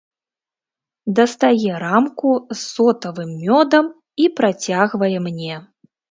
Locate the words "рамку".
1.83-2.31